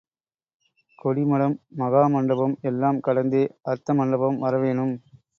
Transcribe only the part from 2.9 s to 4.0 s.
கடந்தே அர்த்த